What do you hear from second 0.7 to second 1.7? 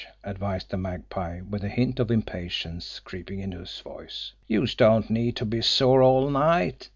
the Magpie, with a